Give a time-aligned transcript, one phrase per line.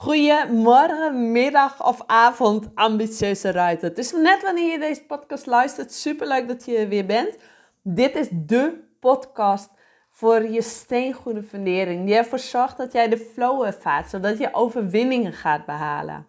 [0.00, 3.88] Goedemorgen, middag of avond, ambitieuze ruiter.
[3.88, 5.92] Het is net wanneer je deze podcast luistert.
[5.92, 7.36] Superleuk dat je er weer bent.
[7.82, 9.70] Dit is de podcast
[10.10, 12.06] voor je steengoede fundering.
[12.06, 16.26] Die ervoor zorgt dat jij de flow ervaart, zodat je overwinningen gaat behalen.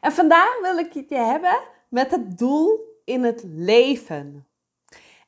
[0.00, 1.58] En vandaag wil ik het je hebben
[1.88, 4.45] met het doel in het leven.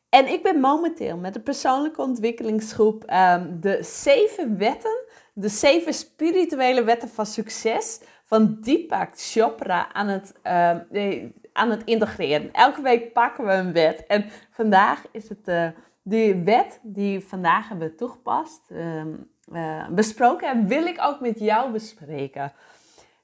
[0.09, 5.07] En ik ben momenteel met de persoonlijke ontwikkelingsgroep um, de zeven wetten
[5.39, 12.53] de zeven spirituele wetten van succes van Deepak Chopra aan het, uh, aan het integreren.
[12.53, 14.07] Elke week pakken we een wet.
[14.07, 15.69] En vandaag is het uh,
[16.03, 22.53] de wet die vandaag hebben toegepast, uh, besproken en wil ik ook met jou bespreken.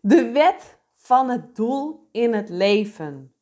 [0.00, 3.33] De wet van het doel in het leven.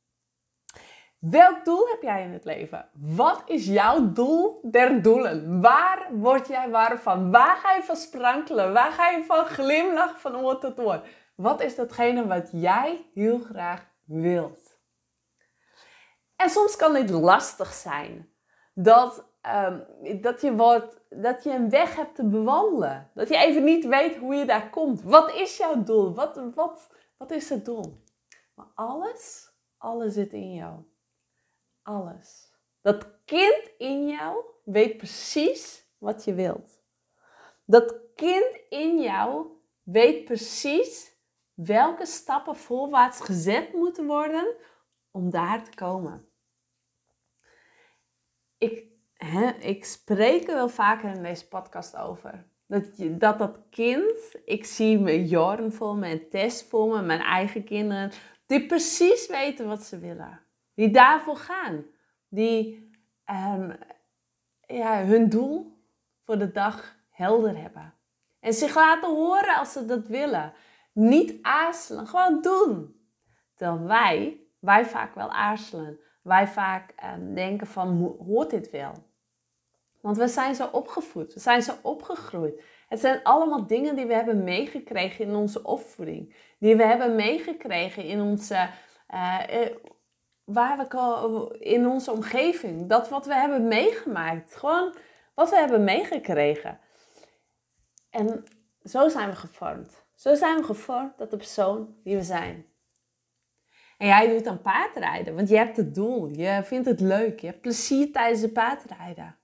[1.30, 2.88] Welk doel heb jij in het leven?
[2.92, 5.60] Wat is jouw doel der doelen?
[5.60, 7.30] Waar word jij warm van?
[7.30, 8.72] Waar ga je van sprankelen?
[8.72, 11.06] Waar ga je van glimlachen van oor tot oor?
[11.34, 14.78] Wat is datgene wat jij heel graag wilt?
[16.36, 18.32] En soms kan dit lastig zijn.
[18.74, 19.24] Dat,
[19.66, 19.84] um,
[20.20, 23.10] dat, je wordt, dat je een weg hebt te bewandelen.
[23.14, 25.02] Dat je even niet weet hoe je daar komt.
[25.02, 26.14] Wat is jouw doel?
[26.14, 28.02] Wat, wat, wat is het doel?
[28.54, 30.90] Maar alles, alles zit in jou
[31.82, 32.52] alles.
[32.80, 36.80] Dat kind in jou weet precies wat je wilt.
[37.64, 39.46] Dat kind in jou
[39.82, 41.16] weet precies
[41.54, 44.54] welke stappen voorwaarts gezet moeten worden
[45.10, 46.28] om daar te komen.
[48.58, 52.46] Ik, hè, ik spreek er wel vaker in deze podcast over.
[52.66, 57.02] Dat, je, dat dat kind, ik zie mijn Jorn voor me en Tess voor me,
[57.02, 58.10] mijn eigen kinderen,
[58.46, 60.41] die precies weten wat ze willen.
[60.74, 61.84] Die daarvoor gaan.
[62.28, 62.90] Die
[63.30, 63.76] um,
[64.66, 65.78] ja, hun doel
[66.24, 67.94] voor de dag helder hebben.
[68.40, 70.52] En zich laten horen als ze dat willen.
[70.92, 73.00] Niet aarzelen, gewoon doen.
[73.54, 76.00] Terwijl wij, wij vaak wel aarzelen.
[76.22, 78.92] Wij vaak um, denken van, hoort dit wel?
[80.00, 82.62] Want we zijn zo opgevoed, we zijn zo opgegroeid.
[82.88, 86.36] Het zijn allemaal dingen die we hebben meegekregen in onze opvoeding.
[86.58, 88.68] Die we hebben meegekregen in onze,
[89.14, 89.40] uh,
[90.44, 92.88] waar we in onze omgeving.
[92.88, 94.56] Dat wat we hebben meegemaakt.
[94.56, 94.94] Gewoon
[95.34, 96.78] wat we hebben meegekregen.
[98.10, 98.44] En
[98.84, 100.04] zo zijn we gevormd.
[100.14, 102.66] Zo zijn we gevormd tot de persoon die we zijn.
[103.98, 106.28] En jij doet dan paardrijden, want je hebt het doel.
[106.28, 107.40] Je vindt het leuk.
[107.40, 109.36] Je hebt plezier tijdens het paardrijden.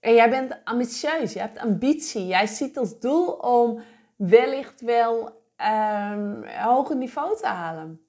[0.00, 1.32] En jij bent ambitieus.
[1.32, 2.26] Je hebt ambitie.
[2.26, 3.82] Jij ziet als doel om
[4.16, 8.07] wellicht wel um, een hoger niveau te halen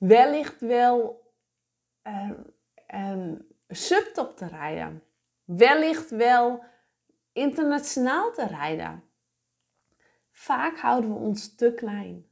[0.00, 1.22] wellicht wel
[2.02, 2.54] um,
[2.94, 5.02] um, subtop te rijden.
[5.44, 6.64] Wellicht wel
[7.32, 9.02] internationaal te rijden.
[10.30, 12.26] Vaak houden we ons te klein.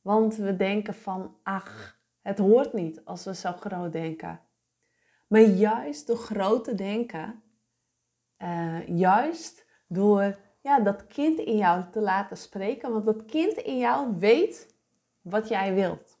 [0.00, 4.40] Want we denken van, ach, het hoort niet als we zo groot denken.
[5.26, 7.42] Maar juist door groot te denken,
[8.38, 13.78] uh, juist door ja, dat kind in jou te laten spreken, want dat kind in
[13.78, 14.71] jou weet
[15.22, 16.18] wat jij wilt.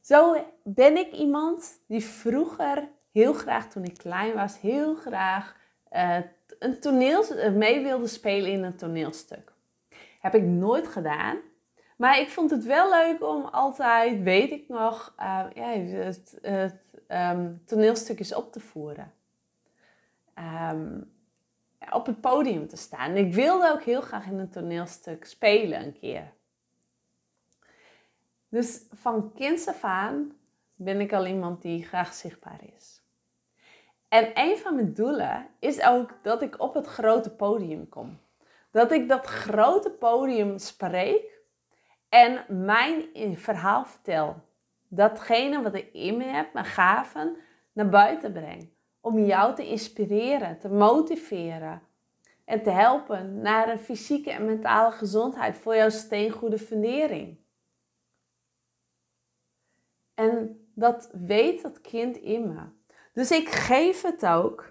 [0.00, 5.56] Zo ben ik iemand die vroeger heel graag, toen ik klein was, heel graag
[5.92, 6.16] uh,
[6.58, 9.52] een toneel, eh, mee wilde spelen in een toneelstuk.
[10.20, 11.36] Heb ik nooit gedaan.
[11.96, 15.68] Maar ik vond het wel leuk om altijd, weet ik nog, uh, ja,
[16.42, 19.12] het, um, toneelstukjes op te voeren.
[20.70, 21.12] Um,
[21.90, 23.16] op het podium te staan.
[23.16, 26.32] ik wilde ook heel graag in een toneelstuk spelen een keer.
[28.48, 30.32] Dus van kinds af aan
[30.74, 33.02] ben ik al iemand die graag zichtbaar is.
[34.08, 38.18] En een van mijn doelen is ook dat ik op het grote podium kom.
[38.70, 41.40] Dat ik dat grote podium spreek
[42.08, 43.04] en mijn
[43.36, 44.36] verhaal vertel.
[44.88, 47.36] Datgene wat ik in me heb, mijn gaven,
[47.72, 48.70] naar buiten breng.
[49.00, 51.82] Om jou te inspireren, te motiveren
[52.44, 57.38] en te helpen naar een fysieke en mentale gezondheid voor jouw steengoede fundering.
[60.18, 62.62] En dat weet dat kind in me.
[63.12, 64.66] Dus ik geef het ook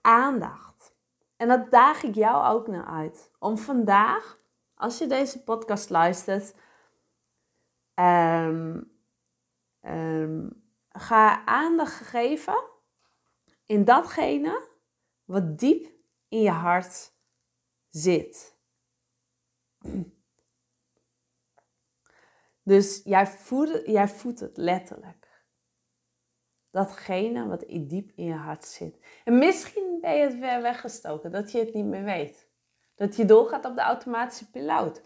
[0.00, 0.94] aandacht.
[1.36, 3.30] En dat daag ik jou ook naar uit.
[3.38, 4.38] Om vandaag,
[4.74, 6.54] als je deze podcast luistert,
[7.94, 8.92] um,
[9.80, 12.64] um, ga aandacht geven
[13.66, 14.68] in datgene
[15.24, 15.92] wat diep
[16.28, 17.12] in je hart
[17.88, 18.56] zit.
[22.70, 25.44] Dus jij voedt, jij voedt het letterlijk.
[26.70, 28.98] Datgene wat diep in je hart zit.
[29.24, 32.48] En misschien ben je het weer weggestoken, dat je het niet meer weet.
[32.94, 35.02] Dat je doorgaat op de automatische piloot.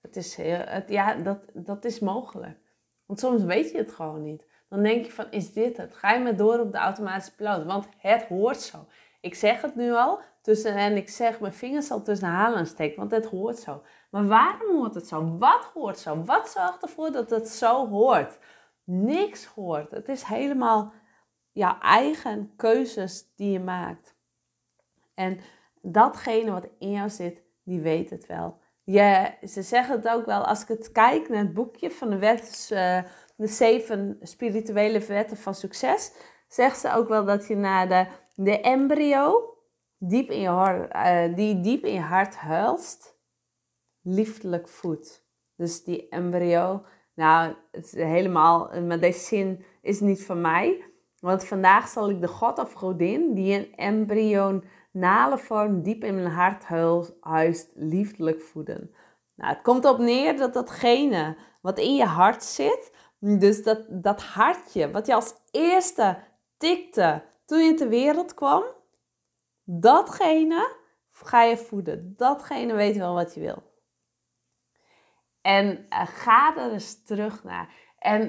[0.00, 2.58] Het is heel, ja, dat, dat is mogelijk.
[3.06, 4.46] Want soms weet je het gewoon niet.
[4.68, 5.94] Dan denk je van, is dit het?
[5.94, 7.64] Ga je maar door op de automatische piloot?
[7.64, 8.86] Want het hoort zo.
[9.20, 12.98] Ik zeg het nu al, tussen, en ik zeg mijn vingers al tussen halen steken,
[12.98, 13.82] want het hoort zo.
[14.10, 15.36] Maar waarom hoort het zo?
[15.38, 16.24] Wat hoort zo?
[16.24, 18.38] Wat zorgt ervoor dat het zo hoort?
[18.84, 19.90] Niks hoort.
[19.90, 20.92] Het is helemaal
[21.52, 24.14] jouw eigen keuzes die je maakt.
[25.14, 25.38] En
[25.82, 28.60] datgene wat in jou zit, die weet het wel.
[28.84, 32.18] Je, ze zeggen het ook wel, als ik het kijk naar het boekje van de,
[32.18, 33.02] wet, uh,
[33.36, 36.12] de zeven spirituele wetten van succes,
[36.48, 39.51] zegt ze ook wel dat je naar de, de embryo,
[40.04, 43.18] diep in je hart, uh, die diep in je hart huilst,
[44.00, 45.26] liefdelijk voedt.
[45.56, 46.82] Dus die embryo,
[47.14, 50.84] nou, het helemaal, maar deze zin is niet van mij.
[51.20, 56.26] Want vandaag zal ik de god of godin die een embryonale vorm diep in mijn
[56.26, 56.64] hart
[57.20, 58.94] huist, liefdelijk voeden.
[59.34, 64.22] Nou, het komt op neer dat datgene wat in je hart zit, dus dat, dat
[64.22, 66.18] hartje wat je als eerste
[66.56, 68.62] tikte toen je ter wereld kwam,
[69.80, 70.80] datgene
[71.24, 72.14] ga je voeden.
[72.16, 73.62] Datgene weet wel wat je wil.
[75.40, 77.74] En uh, ga er eens terug naar.
[77.98, 78.20] En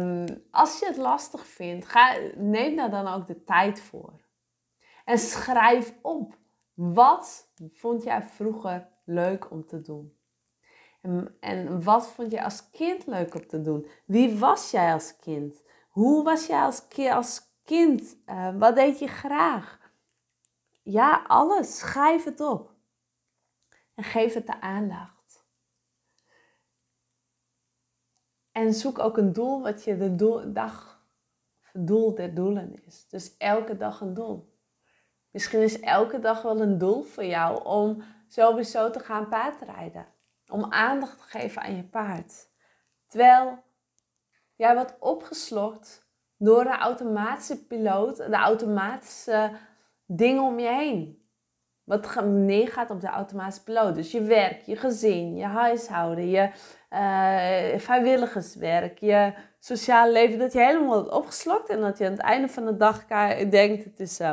[0.00, 4.20] um, als je het lastig vindt, ga, neem daar dan ook de tijd voor.
[5.04, 6.40] En schrijf op.
[6.74, 10.16] Wat vond jij vroeger leuk om te doen?
[11.02, 13.86] En, en wat vond je als kind leuk om te doen?
[14.04, 15.62] Wie was jij als kind?
[15.88, 18.16] Hoe was jij als, als kind?
[18.26, 19.81] Uh, wat deed je graag?
[20.82, 21.78] Ja, alles.
[21.78, 22.74] Schrijf het op.
[23.94, 25.46] En geef het de aandacht.
[28.52, 31.04] En zoek ook een doel wat je de doel, dag,
[31.72, 33.08] doel der doelen is.
[33.08, 34.52] Dus elke dag een doel.
[35.30, 40.06] Misschien is elke dag wel een doel voor jou om sowieso te gaan paardrijden.
[40.46, 42.48] Om aandacht te geven aan je paard.
[43.06, 43.62] Terwijl
[44.54, 46.06] jij wordt opgeslokt
[46.36, 49.56] door de automatische piloot, de automatische
[50.06, 51.20] dingen om je heen.
[51.84, 53.94] Wat neergaat op de automatische piloot.
[53.94, 56.50] Dus je werk, je gezin, je huishouden, je
[56.90, 60.38] uh, vrijwilligerswerk, je sociale leven.
[60.38, 63.84] Dat je helemaal wordt opgeslokt en dat je aan het einde van de dag denkt:
[63.84, 64.30] het is, uh,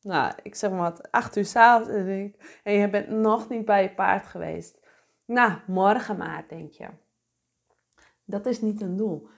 [0.00, 3.82] nou, ik zeg maar wat, acht uur s'avonds en, en je bent nog niet bij
[3.82, 4.80] je paard geweest.
[5.26, 6.88] Nou, morgen maar, denk je.
[8.24, 9.28] Dat is niet een doel.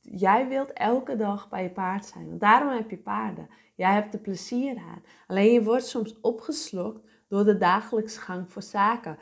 [0.00, 2.28] Jij wilt elke dag bij je paard zijn.
[2.28, 3.48] Want daarom heb je paarden.
[3.74, 5.02] Jij hebt er plezier aan.
[5.26, 9.18] Alleen je wordt soms opgeslokt door de dagelijkse gang voor zaken.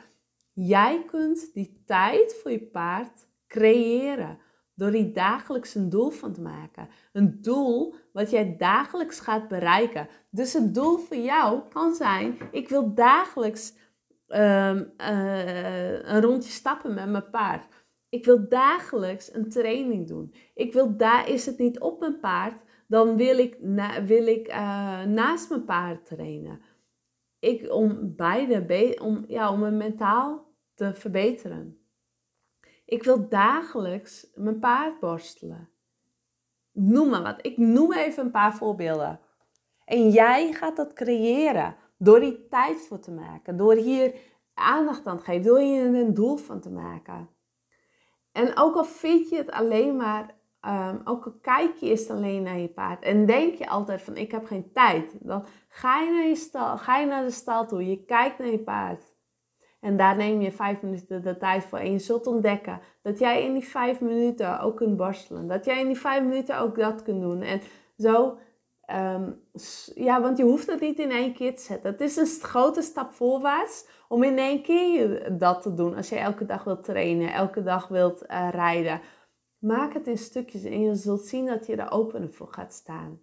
[0.53, 4.39] Jij kunt die tijd voor je paard creëren
[4.79, 6.89] door die dagelijks een doel van te maken.
[7.13, 10.07] Een doel wat jij dagelijks gaat bereiken.
[10.29, 13.73] Dus het doel voor jou kan zijn: ik wil dagelijks
[14.27, 17.65] ehm, eh, een rondje stappen met mijn paard.
[18.09, 20.33] Ik wil dagelijks een training doen.
[20.53, 23.57] Ik wil daar is het niet op mijn paard, dan wil ik,
[24.05, 26.61] wil ik uh, naast mijn paard trainen.
[27.39, 31.79] Ik, om beide, om, ja, om mijn mentaal te verbeteren.
[32.85, 35.69] Ik wil dagelijks mijn paard borstelen.
[36.71, 37.45] Noem maar wat.
[37.45, 39.19] Ik noem even een paar voorbeelden.
[39.85, 43.57] En jij gaat dat creëren door die tijd voor te maken.
[43.57, 44.15] Door hier
[44.53, 45.43] aandacht aan te geven.
[45.43, 47.29] Door hier een doel van te maken.
[48.31, 52.43] En ook al vind je het alleen maar Um, ook al kijk je eerst alleen
[52.43, 56.11] naar je paard en denk je altijd van ik heb geen tijd, dan ga je
[56.11, 59.01] naar, je stal, ga je naar de stal toe, je kijkt naar je paard.
[59.79, 61.77] En daar neem je vijf minuten de tijd voor.
[61.77, 65.47] En je zult ontdekken dat jij in die vijf minuten ook kunt borstelen.
[65.47, 67.41] Dat jij in die vijf minuten ook dat kunt doen.
[67.41, 67.61] En
[67.97, 68.37] zo,
[68.95, 69.41] um,
[69.95, 71.91] ja, want je hoeft het niet in één keer te zetten.
[71.91, 75.95] Het is een grote stap voorwaarts om in één keer dat te doen.
[75.95, 79.01] Als je elke dag wilt trainen, elke dag wilt uh, rijden.
[79.57, 83.21] Maak het in stukjes en je zult zien dat je er open voor gaat staan.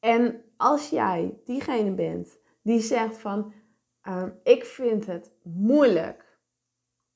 [0.00, 3.52] En als jij diegene bent die zegt van,
[4.08, 6.38] uh, ik vind het moeilijk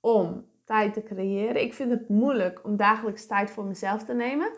[0.00, 1.62] om tijd te creëren.
[1.62, 4.50] Ik vind het moeilijk om dagelijks tijd voor mezelf te nemen.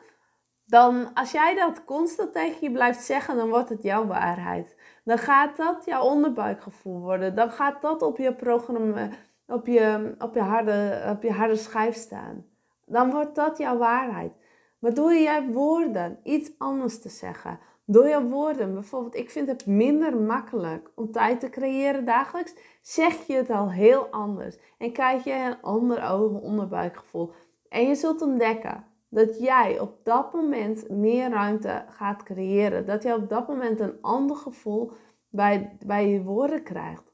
[0.69, 4.77] Dan als jij dat constant tegen je blijft zeggen, dan wordt het jouw waarheid.
[5.05, 7.35] Dan gaat dat jouw onderbuikgevoel worden.
[7.35, 9.09] Dan gaat dat op je programma,
[9.47, 12.45] op je, op je, harde, op je harde schijf staan
[12.89, 14.33] dan wordt dat jouw waarheid.
[14.79, 19.67] Maar door jij woorden iets anders te zeggen, door jouw woorden, bijvoorbeeld, ik vind het
[19.67, 24.59] minder makkelijk om tijd te creëren dagelijks, zeg je het al heel anders.
[24.79, 27.33] En krijg je een ander ogen onderbuikgevoel.
[27.69, 32.87] En je zult ontdekken dat jij op dat moment meer ruimte gaat creëren.
[32.87, 34.93] Dat je op dat moment een ander gevoel
[35.29, 37.13] bij, bij je woorden krijgt.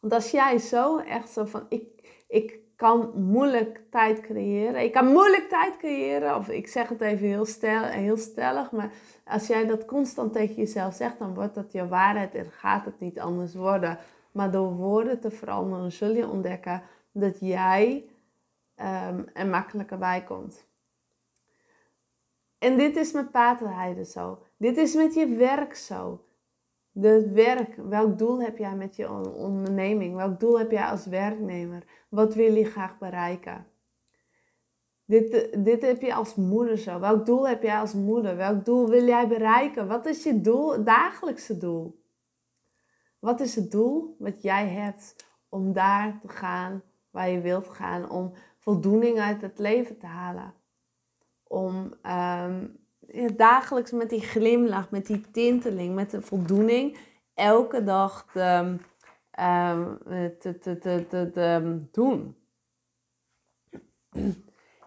[0.00, 4.82] Want als jij zo echt zo van, ik, ik kan moeilijk tijd creëren.
[4.82, 6.36] Ik kan moeilijk tijd creëren.
[6.36, 8.70] Of ik zeg het even heel, stel, heel stellig.
[8.70, 8.92] Maar
[9.24, 13.00] als jij dat constant tegen jezelf zegt, dan wordt dat je waarheid en gaat het
[13.00, 13.98] niet anders worden.
[14.32, 18.04] Maar door woorden te veranderen zul je ontdekken dat jij
[18.76, 20.66] um, er makkelijker bij komt.
[22.64, 24.38] En dit is met paterheiden zo.
[24.56, 26.24] Dit is met je werk zo.
[26.92, 30.16] Het werk, welk doel heb jij met je onderneming?
[30.16, 31.84] Welk doel heb jij als werknemer?
[32.08, 33.66] Wat wil je graag bereiken?
[35.04, 37.00] Dit, dit heb je als moeder zo.
[37.00, 38.36] Welk doel heb jij als moeder?
[38.36, 39.86] Welk doel wil jij bereiken?
[39.86, 42.02] Wat is je doel, dagelijkse doel?
[43.18, 45.16] Wat is het doel wat jij hebt
[45.48, 48.10] om daar te gaan waar je wilt gaan?
[48.10, 50.54] Om voldoening uit het leven te halen?
[51.54, 52.78] Om um,
[53.36, 56.98] dagelijks met die glimlach, met die tinteling, met de voldoening,
[57.34, 58.76] elke dag te,
[59.40, 59.98] um,
[60.38, 62.36] te, te, te, te, te doen.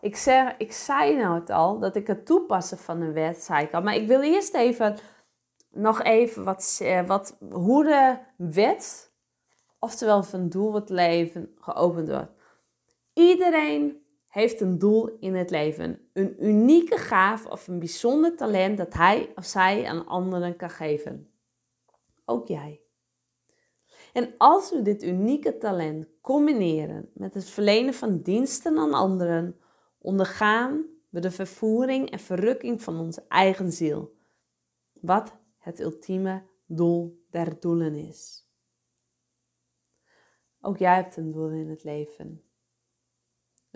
[0.01, 3.69] Ik, zeg, ik zei nou het al, dat ik het toepassen van een wet zei.
[3.71, 4.97] Maar ik wil eerst even
[5.71, 9.11] nog even wat, wat, hoe de wet,
[9.79, 12.31] oftewel van doel wat leven, geopend wordt.
[13.13, 15.99] Iedereen heeft een doel in het leven.
[16.13, 21.31] Een unieke gaaf of een bijzonder talent dat hij of zij aan anderen kan geven.
[22.25, 22.81] Ook jij.
[24.13, 29.59] En als we dit unieke talent combineren met het verlenen van diensten aan anderen,
[29.97, 34.15] ondergaan we de vervoering en verrukking van onze eigen ziel.
[34.93, 38.47] Wat het ultieme doel der doelen is.
[40.61, 42.46] Ook jij hebt een doel in het leven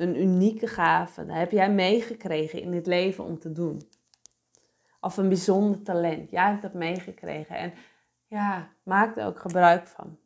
[0.01, 1.25] een unieke gave.
[1.25, 3.81] Dat heb jij meegekregen in dit leven om te doen.
[4.99, 6.31] Of een bijzonder talent.
[6.31, 7.55] Jij hebt dat meegekregen.
[7.55, 7.73] En
[8.27, 10.17] ja, maak er ook gebruik van.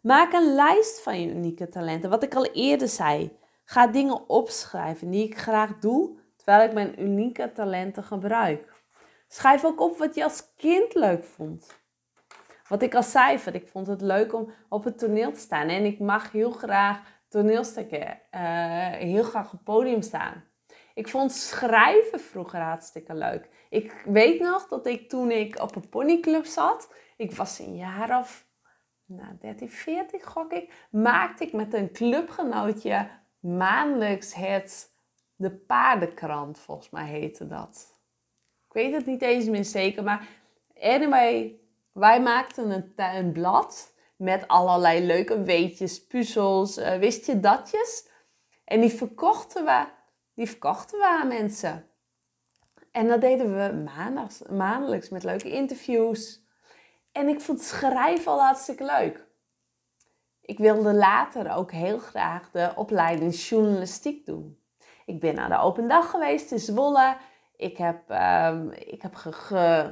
[0.00, 2.10] Maak een lijst van je unieke talenten.
[2.10, 3.36] Wat ik al eerder zei.
[3.64, 8.72] Ga dingen opschrijven die ik graag doe, terwijl ik mijn unieke talenten gebruik.
[9.28, 11.76] Schrijf ook op wat je als kind leuk vond.
[12.68, 15.68] Wat ik al zei, ik vond het leuk om op het toneel te staan.
[15.68, 20.44] En ik mag heel graag toneelstukken uh, heel graag op het podium staan.
[20.94, 23.48] Ik vond schrijven vroeger hartstikke leuk.
[23.70, 28.18] Ik weet nog dat ik toen ik op een ponyclub zat, ik was een jaar
[28.18, 28.46] of
[29.04, 33.08] nou, 13, 14 gok ik, maakte ik met een clubgenootje
[33.40, 34.90] maandelijks het,
[35.36, 38.00] de paardenkrant, volgens mij heette dat.
[38.66, 40.28] Ik weet het niet eens meer zeker, maar
[40.80, 41.60] anyway,
[41.92, 48.08] wij maakten een, een blad met allerlei leuke weetjes, puzzels, uh, wist je datjes.
[48.64, 49.86] En die verkochten we,
[50.34, 51.86] die verkochten we aan mensen.
[52.92, 56.46] En dat deden we maandags, maandelijks met leuke interviews.
[57.12, 59.26] En ik vond schrijven al hartstikke leuk.
[60.40, 64.58] Ik wilde later ook heel graag de opleiding journalistiek doen.
[65.06, 67.16] Ik ben naar de open dag geweest in Zwolle.
[67.56, 69.14] Ik heb, uh, ik heb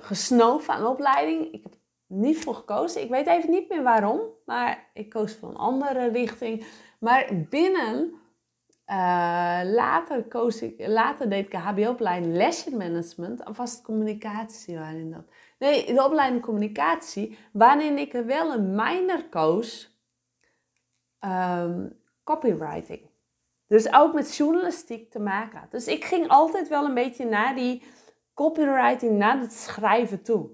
[0.01, 1.53] gesnoven aan de opleiding.
[1.53, 1.75] Ik heb
[2.07, 3.03] niet voor gekozen.
[3.03, 6.67] Ik weet even niet meer waarom, maar ik koos voor een andere richting.
[7.01, 8.13] Maar binnen,
[8.87, 15.11] uh, later, koos ik, later deed ik een HBO-opleiding Lesson Management en vast communicatie waarin
[15.11, 15.25] dat.
[15.59, 19.99] Nee, de opleiding communicatie, waarin ik wel een minor koos,
[21.21, 23.01] um, copywriting.
[23.67, 25.71] Dus ook met journalistiek te maken had.
[25.71, 27.83] Dus ik ging altijd wel een beetje naar die
[28.35, 30.49] copywriting, naar het schrijven toe.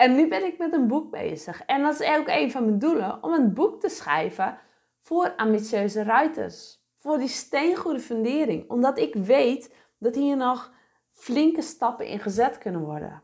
[0.00, 1.64] En nu ben ik met een boek bezig.
[1.64, 4.58] En dat is ook een van mijn doelen, om een boek te schrijven
[5.02, 6.84] voor ambitieuze ruiters.
[6.98, 8.70] Voor die steengoede fundering.
[8.70, 10.72] Omdat ik weet dat hier nog
[11.12, 13.22] flinke stappen in gezet kunnen worden.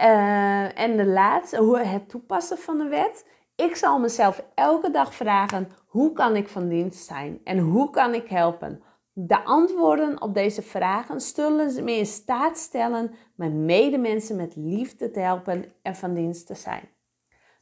[0.00, 3.26] Uh, en de laatste, hoe het toepassen van de wet.
[3.54, 8.14] Ik zal mezelf elke dag vragen: hoe kan ik van dienst zijn en hoe kan
[8.14, 8.82] ik helpen?
[9.18, 15.20] De antwoorden op deze vragen zullen me in staat stellen mijn medemensen met liefde te
[15.20, 16.88] helpen en van dienst te zijn.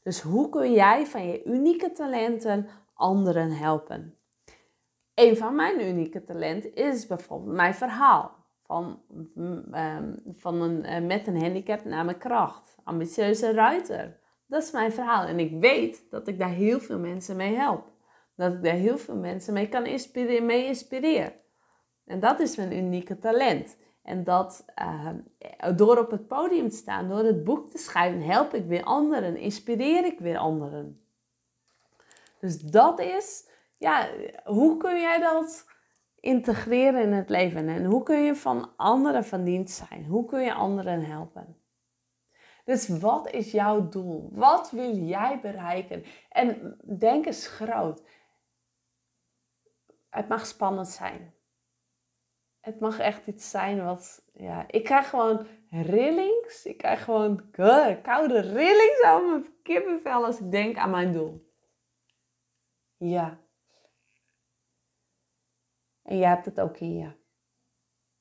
[0.03, 4.19] Dus hoe kun jij van je unieke talenten anderen helpen?
[5.15, 8.31] Een van mijn unieke talenten is bijvoorbeeld mijn verhaal
[8.63, 9.03] van,
[9.37, 12.77] um, van een, uh, met een handicap naar mijn kracht.
[12.85, 14.21] Ambitieuze ruiter.
[14.47, 17.93] Dat is mijn verhaal en ik weet dat ik daar heel veel mensen mee help.
[18.37, 21.43] Dat ik daar heel veel mensen mee kan inspireren, mee inspireren.
[22.07, 23.77] En dat is mijn unieke talent.
[24.03, 25.09] En dat uh,
[25.77, 29.37] door op het podium te staan, door het boek te schrijven, help ik weer anderen,
[29.37, 31.05] inspireer ik weer anderen.
[32.41, 34.09] Dus dat is, ja,
[34.45, 35.67] hoe kun jij dat
[36.21, 37.69] integreren in het leven?
[37.69, 40.05] En hoe kun je van anderen van dienst zijn?
[40.05, 41.57] Hoe kun je anderen helpen?
[42.65, 44.29] Dus wat is jouw doel?
[44.33, 46.05] Wat wil jij bereiken?
[46.29, 48.03] En denk eens groot.
[50.11, 51.34] Het mag spannend zijn.
[52.65, 56.65] Het mag echt iets zijn wat, ja, ik krijg gewoon rillings.
[56.65, 57.51] Ik krijg gewoon
[58.03, 61.53] koude rillings aan mijn kippenvel als ik denk aan mijn doel.
[62.97, 63.41] Ja.
[66.03, 67.13] En jij hebt het ook in je.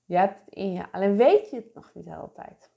[0.06, 0.92] Je hebt het in je.
[0.92, 2.72] Alleen weet je het nog niet altijd.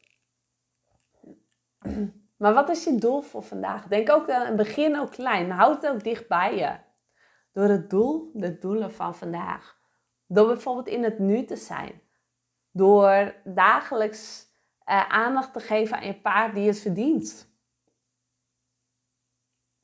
[2.37, 3.87] Maar wat is je doel voor vandaag?
[3.87, 5.51] Denk ook aan het begin ook klein.
[5.51, 6.79] Houd het ook dicht bij je.
[7.53, 9.76] Door het doel, de doelen van vandaag.
[10.27, 12.01] Door bijvoorbeeld in het nu te zijn.
[12.71, 14.47] Door dagelijks
[14.87, 17.55] uh, aandacht te geven aan je paard die het verdient.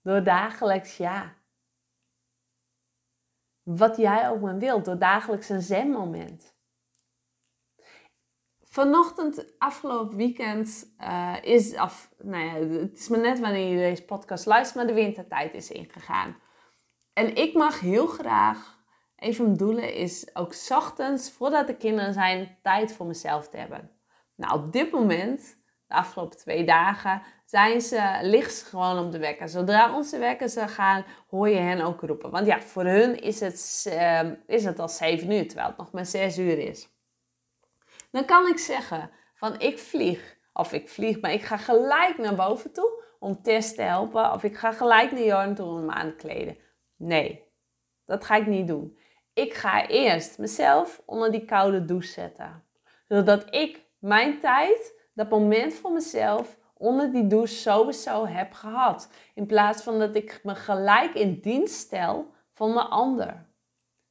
[0.02, 1.34] Door dagelijks, ja.
[3.62, 4.84] Wat jij ook maar wilt.
[4.84, 6.54] Door dagelijks een zenmoment.
[8.61, 12.14] Vanochtend, afgelopen weekend, uh, is af.
[12.18, 15.70] Nou ja, het is maar net wanneer je deze podcast luistert, maar de wintertijd is
[15.70, 16.37] ingegaan.
[17.12, 18.72] En ik mag heel graag.
[19.23, 23.57] Een van mijn doelen is ook ochtends, voordat de kinderen zijn, tijd voor mezelf te
[23.57, 23.91] hebben.
[24.35, 29.49] Nou, op dit moment, de afgelopen twee dagen, zijn ze, ze gewoon om de wekker.
[29.49, 32.31] Zodra onze wekkers gaan, hoor je hen ook roepen.
[32.31, 35.93] Want ja, voor hun is het, uh, is het al 7 uur, terwijl het nog
[35.93, 36.88] maar 6 uur is.
[38.11, 42.35] Dan kan ik zeggen van ik vlieg, of ik vlieg, maar ik ga gelijk naar
[42.35, 44.33] boven toe om Tess te helpen.
[44.33, 46.57] Of ik ga gelijk naar Jorn toe om hem aan te kleden.
[46.97, 47.50] Nee,
[48.05, 49.00] dat ga ik niet doen.
[49.35, 52.65] Ik ga eerst mezelf onder die koude douche zetten.
[53.09, 59.09] Zodat ik mijn tijd, dat moment voor mezelf, onder die douche sowieso heb gehad.
[59.35, 63.47] In plaats van dat ik me gelijk in dienst stel van de ander.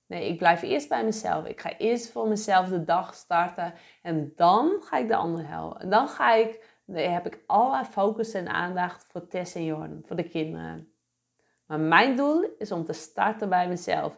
[0.05, 1.45] Nee, ik blijf eerst bij mezelf.
[1.45, 3.73] Ik ga eerst voor mezelf de dag starten.
[4.01, 5.81] En dan ga ik de ander helpen.
[5.81, 10.01] En dan ga ik, nee, heb ik alle focus en aandacht voor Tess en Jorn,
[10.05, 10.93] voor de kinderen.
[11.65, 14.17] Maar mijn doel is om te starten bij mezelf.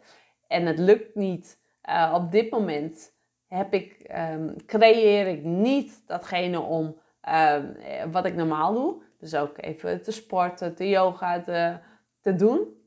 [0.54, 1.60] En het lukt niet.
[1.89, 3.13] Uh, op dit moment
[3.48, 7.76] heb ik, um, creëer ik niet datgene om um,
[8.12, 9.02] wat ik normaal doe.
[9.20, 11.80] Dus ook even te sporten, te yoga, te,
[12.22, 12.82] te doen.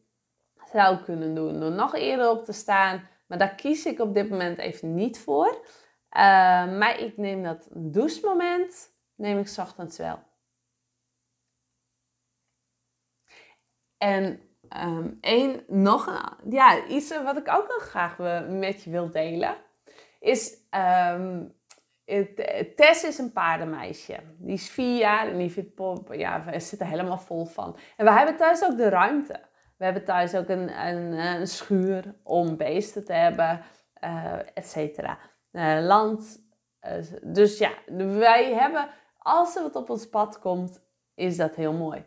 [0.73, 3.09] Zou kunnen doen door nog eerder op te staan.
[3.27, 5.65] Maar daar kies ik op dit moment even niet voor.
[6.17, 6.23] Uh,
[6.79, 10.19] maar ik neem dat douchemoment, neem ik ochtends wel.
[13.99, 14.41] En
[14.83, 19.57] um, één, nog ja, iets wat ik ook nog graag met je wil delen,
[20.21, 20.57] is
[21.11, 21.55] um,
[22.77, 24.17] Tess is een paardenmeisje.
[24.39, 27.77] Die is vier jaar en die vindt ja, we zitten helemaal vol van.
[27.97, 29.41] En we hebben thuis ook de ruimte.
[29.77, 33.61] We hebben thuis ook een, een, een schuur om beesten te hebben,
[34.05, 35.19] uh, et cetera.
[35.81, 36.45] Land.
[37.23, 37.71] Dus ja,
[38.19, 40.83] wij hebben, als er wat op ons pad komt,
[41.15, 42.05] is dat heel mooi.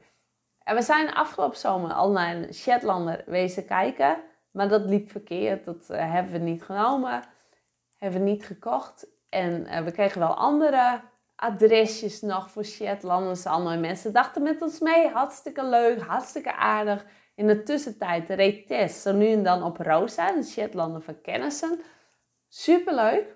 [0.69, 4.17] En we zijn afgelopen zomer al naar een Shetlander wezen kijken.
[4.51, 5.65] Maar dat liep verkeerd.
[5.65, 7.23] Dat hebben we niet genomen.
[7.97, 9.08] Hebben we niet gekocht.
[9.29, 11.01] En we kregen wel andere
[11.36, 13.45] adresjes nog voor Shetlanders.
[13.45, 15.08] Andere mensen dachten met ons mee.
[15.08, 17.05] Hartstikke leuk, hartstikke aardig.
[17.36, 21.82] In de tussentijd reed Tess zo nu en dan op Rosa, de Shetlanden van Kennissen.
[22.47, 23.36] Superleuk.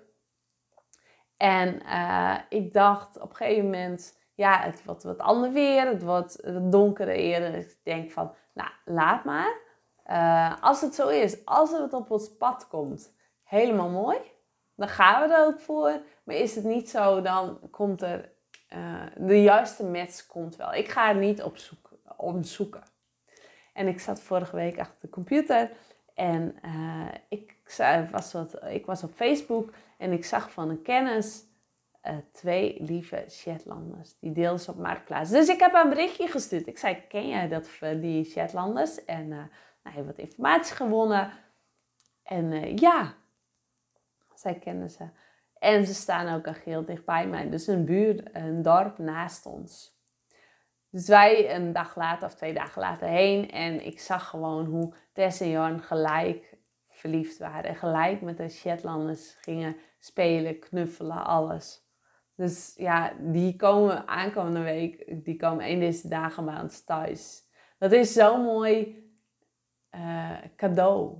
[1.36, 6.02] En uh, ik dacht op een gegeven moment, ja, het wordt wat ander weer, het
[6.02, 7.52] wordt donkerder eerder.
[7.52, 9.62] Dus ik denk van, nou, laat maar.
[10.10, 14.18] Uh, als het zo is, als het op ons pad komt, helemaal mooi.
[14.76, 16.00] Dan gaan we er ook voor.
[16.24, 18.32] Maar is het niet zo, dan komt er
[18.74, 20.74] uh, de juiste match komt wel.
[20.74, 22.82] Ik ga er niet op zoek, om zoeken.
[23.72, 25.70] En ik zat vorige week achter de computer
[26.14, 27.56] en uh, ik,
[28.10, 31.44] was wat, ik was op Facebook en ik zag van een kennis
[32.06, 34.18] uh, twee lieve Shetlanders.
[34.18, 35.30] Die deelden ze op Marktplaats.
[35.30, 36.66] Dus ik heb een berichtje gestuurd.
[36.66, 39.04] Ik zei, ken jij dat, die Shetlanders?
[39.04, 39.42] En uh,
[39.82, 41.32] nou, je wat informatie gewonnen.
[42.22, 43.14] En ja,
[44.34, 45.08] zij kennen ze.
[45.58, 47.50] En ze staan ook al heel dichtbij mij.
[47.50, 49.98] Dus een buurt, een dorp naast ons.
[50.90, 53.50] Dus wij een dag later of twee dagen later heen.
[53.50, 56.56] En ik zag gewoon hoe Tess en Jorn gelijk
[56.88, 57.64] verliefd waren.
[57.64, 61.83] En gelijk met de Shetlanders gingen spelen, knuffelen, alles.
[62.34, 67.42] Dus ja, die komen aankomende week, die komen één deze dagen ons thuis.
[67.78, 69.02] Dat is zo'n mooi
[69.90, 71.16] uh, cadeau.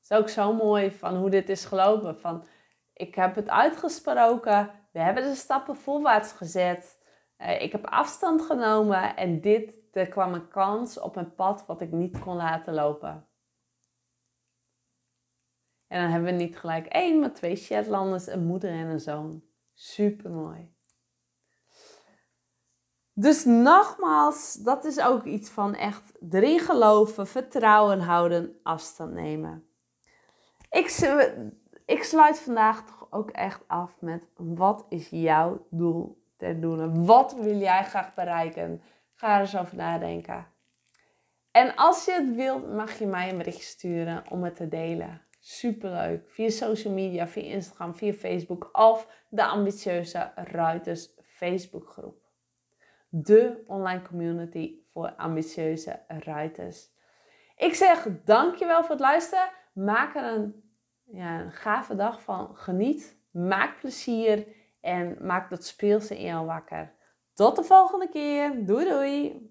[0.00, 2.18] Het is ook zo mooi van hoe dit is gelopen.
[2.18, 2.44] Van,
[2.92, 6.98] ik heb het uitgesproken, we hebben de stappen voorwaarts gezet.
[7.38, 11.80] Uh, ik heb afstand genomen en dit, er kwam een kans op een pad wat
[11.80, 13.26] ik niet kon laten lopen.
[15.86, 19.47] En dan hebben we niet gelijk één, maar twee Shetlanders, een moeder en een zoon.
[19.80, 20.74] Super mooi.
[23.12, 29.68] Dus nogmaals, dat is ook iets van echt erin geloven, vertrouwen houden, afstand nemen.
[30.70, 30.86] Ik,
[31.86, 37.06] ik sluit vandaag toch ook echt af met wat is jouw doel ter doen?
[37.06, 38.82] Wat wil jij graag bereiken?
[39.14, 40.46] Ga er eens over nadenken.
[41.50, 45.22] En als je het wilt, mag je mij een bericht sturen om het te delen.
[45.38, 46.30] Superleuk.
[46.30, 52.22] Via social media, via Instagram, via Facebook of de ambitieuze Ruiters Facebookgroep.
[53.08, 56.90] De online community voor ambitieuze ruiters.
[57.56, 59.50] Ik zeg dankjewel voor het luisteren.
[59.72, 60.72] Maak er een,
[61.04, 62.56] ja, een gave dag van.
[62.56, 63.16] Geniet.
[63.30, 64.46] Maak plezier.
[64.80, 66.94] En maak dat speelse in jou wakker.
[67.34, 68.64] Tot de volgende keer.
[68.66, 69.48] Doei doei.